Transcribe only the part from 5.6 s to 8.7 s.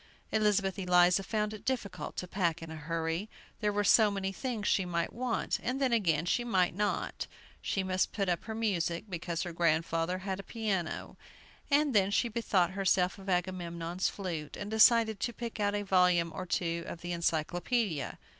and then again she might not. She must put up her